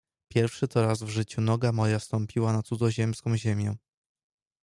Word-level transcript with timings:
"Pierwszy 0.27 0.67
to 0.67 0.81
raz 0.87 1.03
w 1.03 1.09
życiu 1.09 1.41
noga 1.41 1.71
moja 1.71 1.99
stąpiła 1.99 2.53
na 2.53 2.61
cudzoziemską 2.63 3.37
ziemię." 3.37 3.75